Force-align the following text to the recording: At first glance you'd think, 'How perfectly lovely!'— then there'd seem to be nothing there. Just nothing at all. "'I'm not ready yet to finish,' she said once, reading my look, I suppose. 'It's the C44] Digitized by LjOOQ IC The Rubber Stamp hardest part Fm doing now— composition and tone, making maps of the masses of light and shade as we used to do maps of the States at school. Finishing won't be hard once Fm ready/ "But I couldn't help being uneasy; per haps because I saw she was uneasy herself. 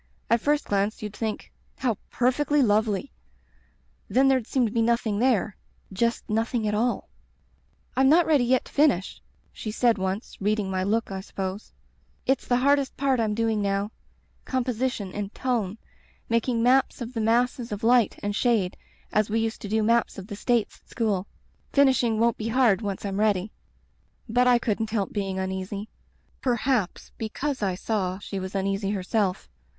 At 0.31 0.41
first 0.41 0.65
glance 0.65 1.03
you'd 1.03 1.15
think, 1.15 1.51
'How 1.77 1.95
perfectly 2.09 2.63
lovely!'— 2.63 3.11
then 4.17 4.27
there'd 4.29 4.47
seem 4.47 4.65
to 4.65 4.71
be 4.71 4.81
nothing 4.81 5.19
there. 5.19 5.57
Just 5.93 6.27
nothing 6.27 6.67
at 6.67 6.73
all. 6.73 7.07
"'I'm 7.95 8.09
not 8.09 8.25
ready 8.25 8.43
yet 8.43 8.65
to 8.65 8.71
finish,' 8.71 9.21
she 9.53 9.69
said 9.69 9.99
once, 9.99 10.37
reading 10.41 10.71
my 10.71 10.83
look, 10.83 11.11
I 11.11 11.21
suppose. 11.21 11.71
'It's 12.25 12.47
the 12.47 12.55
C44] 12.55 12.57
Digitized 12.57 12.57
by 12.57 12.57
LjOOQ 12.57 12.57
IC 12.57 12.57
The 12.57 12.57
Rubber 12.57 12.63
Stamp 12.63 12.63
hardest 12.63 12.97
part 12.97 13.19
Fm 13.19 13.35
doing 13.35 13.61
now— 13.61 13.91
composition 14.51 15.11
and 15.13 15.33
tone, 15.35 15.77
making 16.29 16.63
maps 16.63 17.01
of 17.01 17.13
the 17.13 17.21
masses 17.21 17.71
of 17.71 17.83
light 17.83 18.19
and 18.23 18.35
shade 18.35 18.77
as 19.13 19.29
we 19.29 19.39
used 19.39 19.61
to 19.61 19.69
do 19.69 19.83
maps 19.83 20.17
of 20.17 20.25
the 20.25 20.35
States 20.35 20.81
at 20.83 20.89
school. 20.89 21.27
Finishing 21.73 22.17
won't 22.19 22.37
be 22.37 22.47
hard 22.47 22.81
once 22.81 23.03
Fm 23.03 23.19
ready/ 23.19 23.51
"But 24.27 24.47
I 24.47 24.57
couldn't 24.57 24.89
help 24.89 25.13
being 25.13 25.37
uneasy; 25.37 25.89
per 26.41 26.55
haps 26.55 27.11
because 27.19 27.61
I 27.61 27.75
saw 27.75 28.17
she 28.17 28.39
was 28.39 28.55
uneasy 28.55 28.89
herself. 28.89 29.47